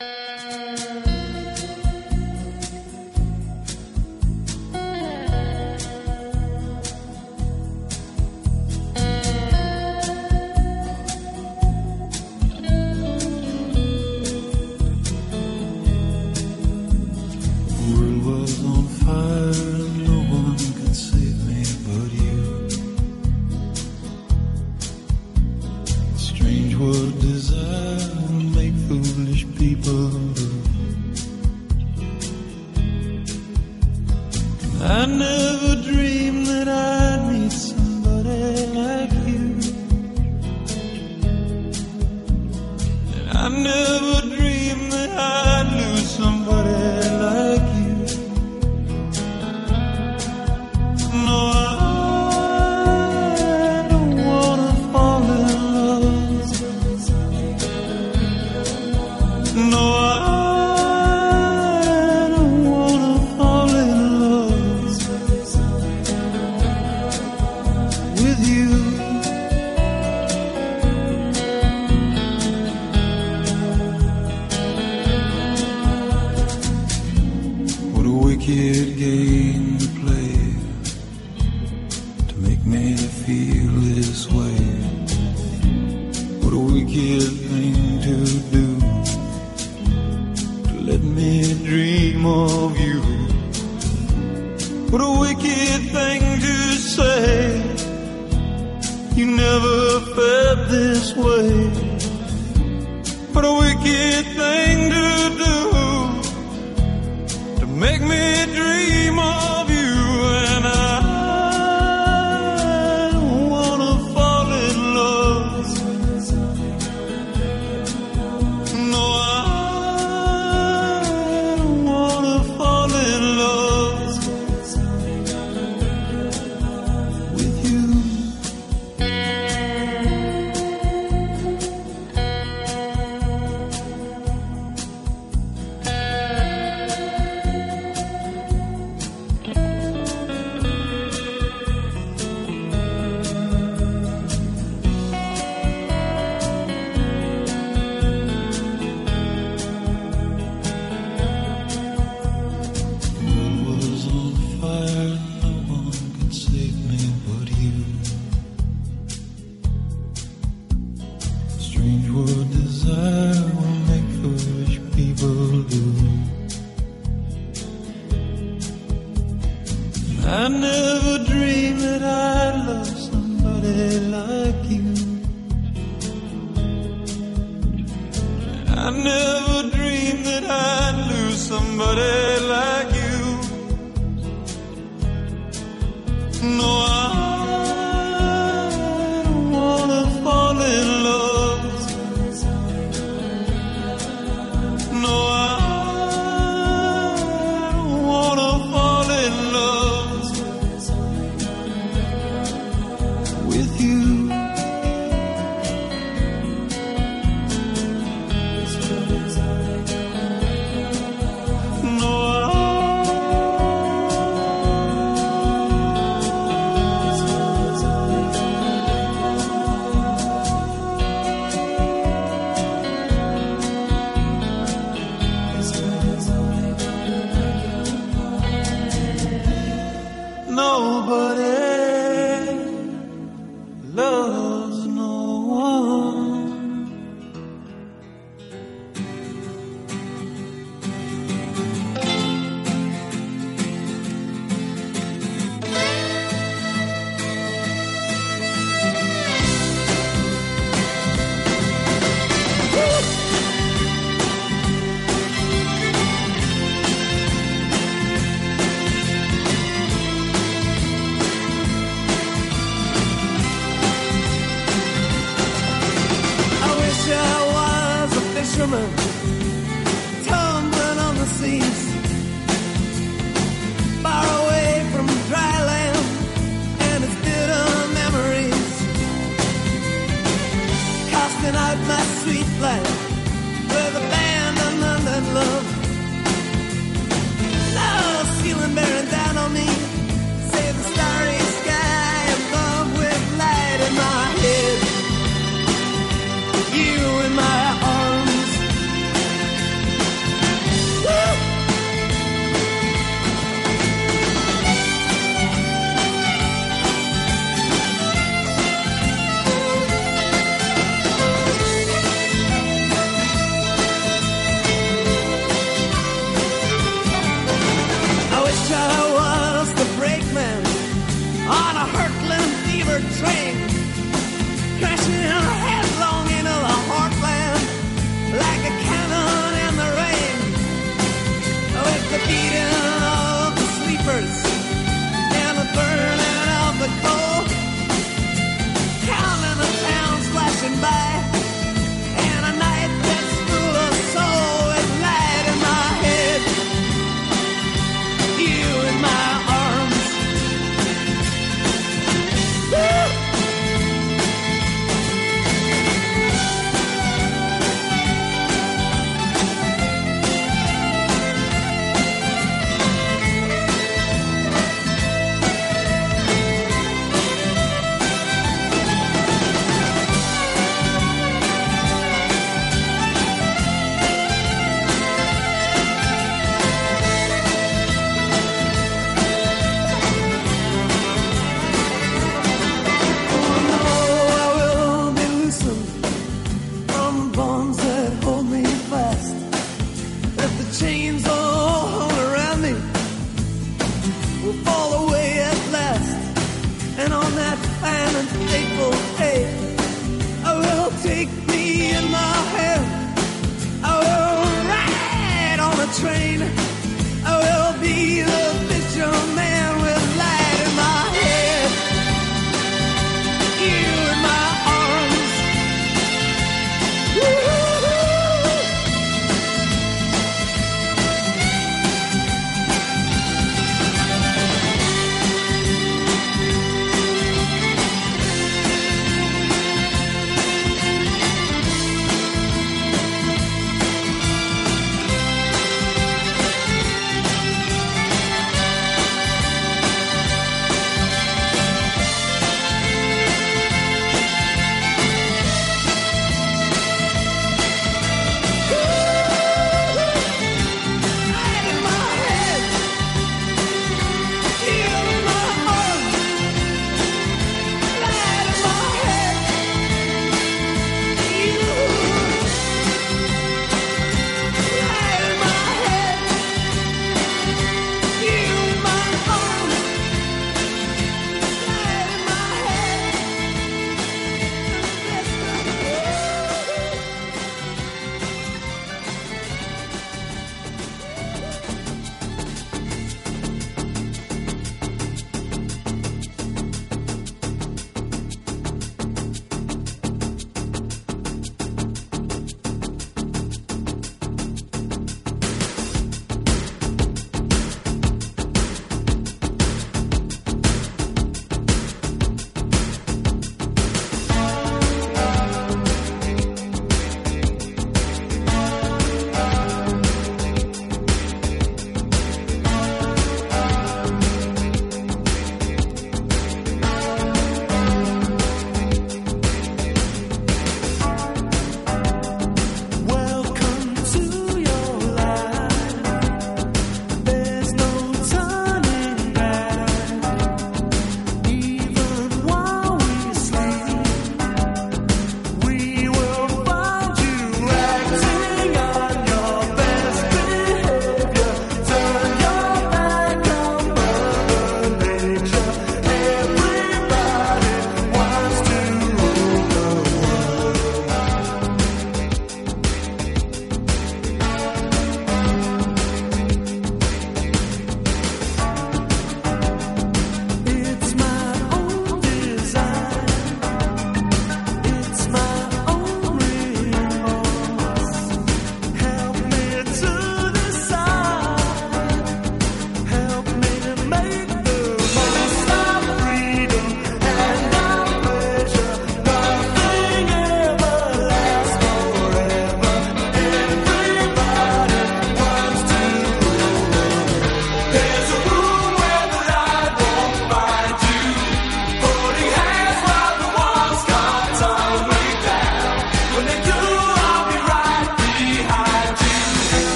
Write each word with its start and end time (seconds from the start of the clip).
you 0.00 0.29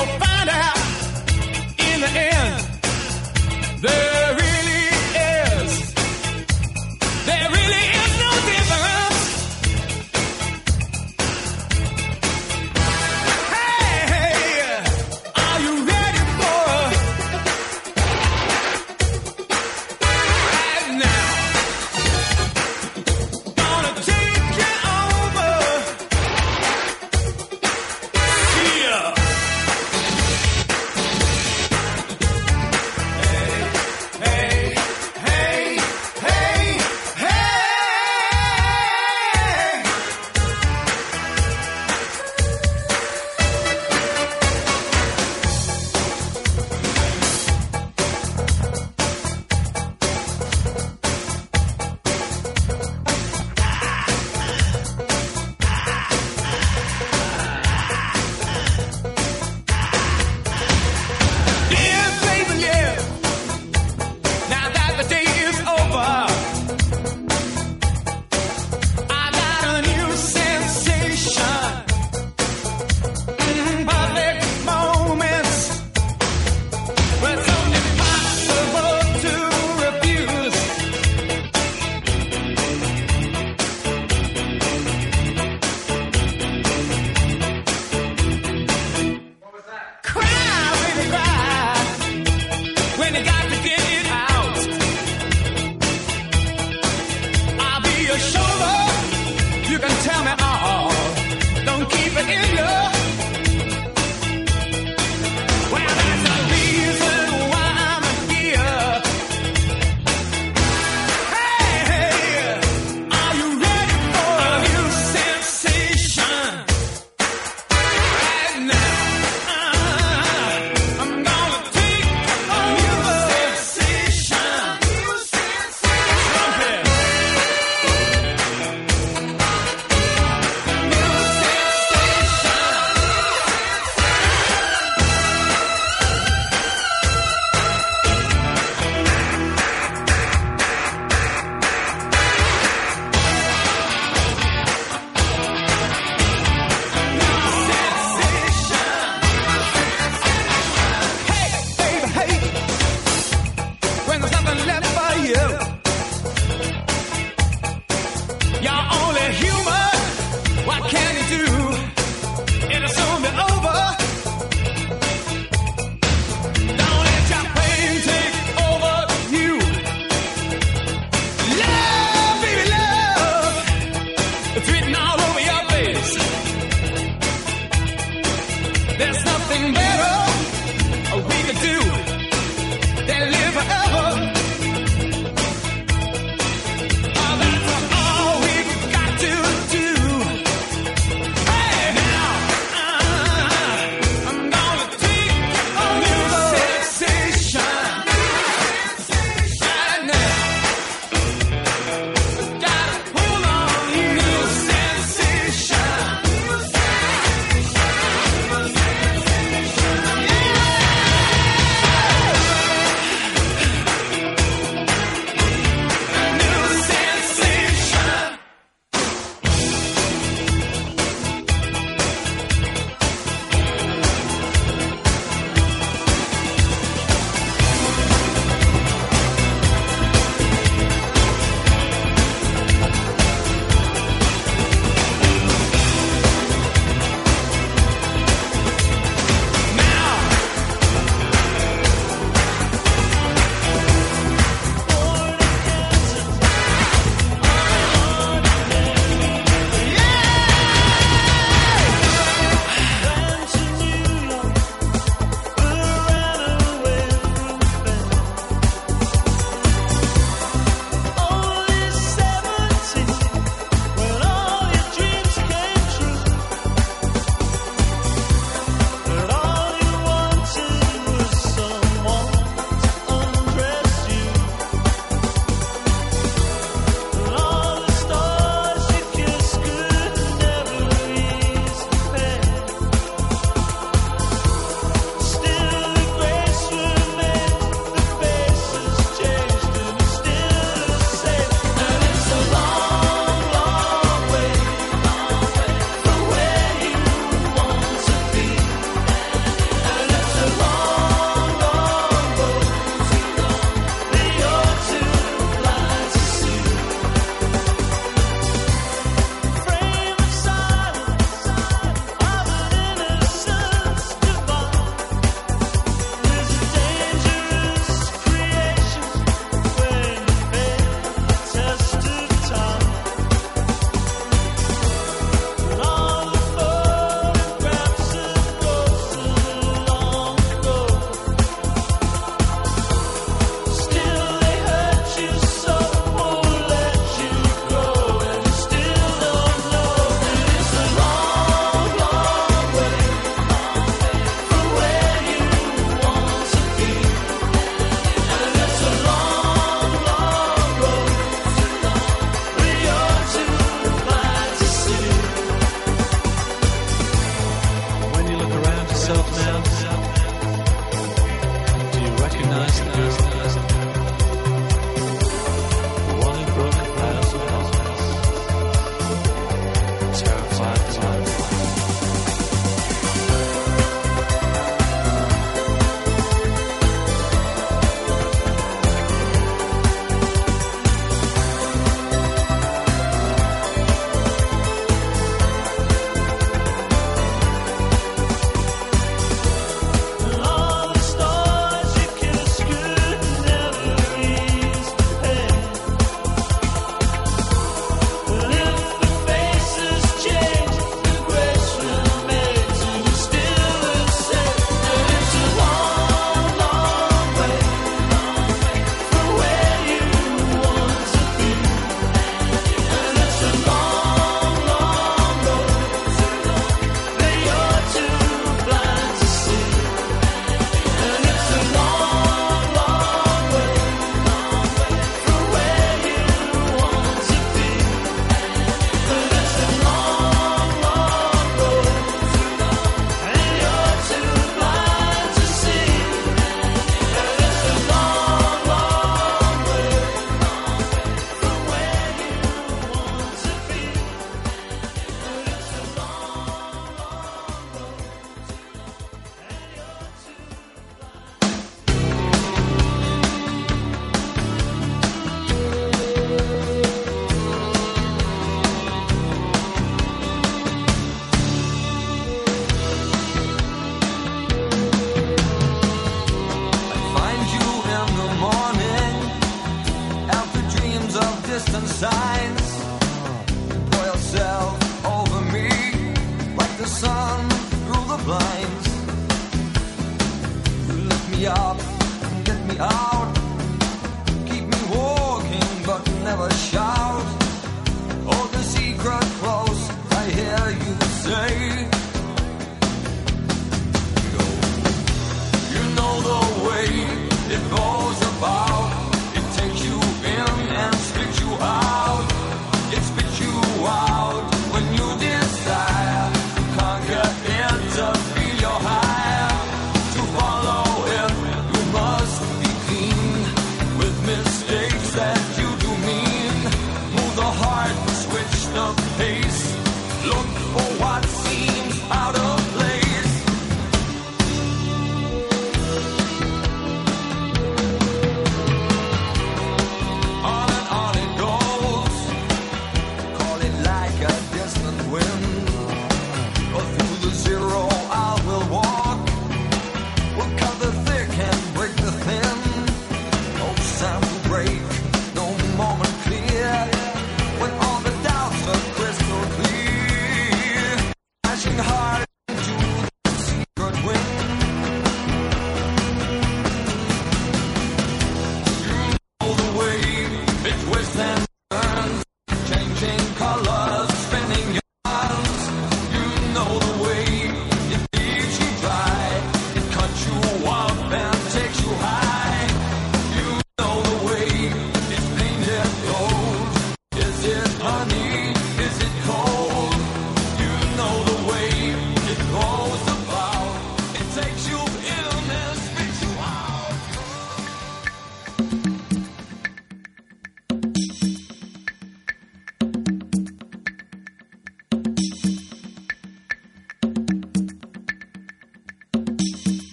And 0.00 0.29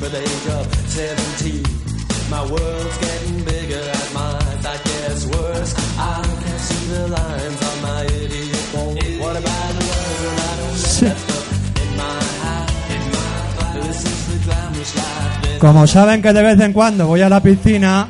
the 0.00 0.20
age 0.20 0.46
of 0.58 0.64
17. 0.90 1.62
My 2.30 2.42
world's 2.42 2.98
getting 2.98 3.44
bigger 3.44 3.80
and 3.80 4.14
mine 4.14 4.58
that 4.62 4.80
gets 4.84 5.26
worse. 5.26 5.72
I 5.98 6.22
can't 6.42 6.60
see 6.60 6.86
the 6.92 7.08
lines 7.08 7.60
on 7.70 7.76
my 7.82 8.02
idiot 8.04 8.66
wall. 8.74 8.94
What 9.22 9.36
about 9.36 9.68
the 9.76 9.82
love? 9.88 10.26
I 10.36 10.54
don't 10.60 10.78
let 10.82 11.16
that 11.16 11.82
in 11.82 11.90
my 11.96 12.18
hat, 12.42 12.68
in 12.94 13.02
my 13.14 13.86
This 13.86 14.00
is 14.04 14.18
the 14.28 14.38
glamorous 14.44 14.96
life. 14.96 15.60
Como 15.60 15.86
saben 15.86 16.20
que 16.20 16.32
de 16.32 16.42
vez 16.42 16.60
en 16.60 16.72
cuando 16.72 17.06
voy 17.06 17.22
a 17.22 17.28
la 17.28 17.40
piscina, 17.40 18.08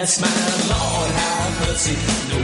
yes 0.00 0.20
man. 0.20 0.30
Lord 0.72 1.10
have 1.10 1.68
mercy, 1.68 1.96
know 2.28 2.39